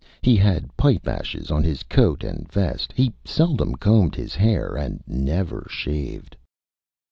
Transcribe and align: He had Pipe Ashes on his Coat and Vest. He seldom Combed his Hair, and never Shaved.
He 0.23 0.35
had 0.35 0.75
Pipe 0.75 1.07
Ashes 1.07 1.51
on 1.51 1.61
his 1.61 1.83
Coat 1.83 2.23
and 2.23 2.51
Vest. 2.51 2.91
He 2.95 3.13
seldom 3.23 3.75
Combed 3.75 4.15
his 4.15 4.33
Hair, 4.33 4.75
and 4.75 4.99
never 5.05 5.67
Shaved. 5.69 6.35